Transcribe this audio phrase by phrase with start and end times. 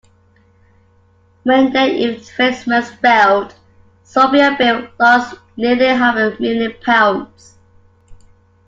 [1.43, 3.53] When their investments failed,
[4.01, 7.59] Sophie and Bill lost nearly half a million pounds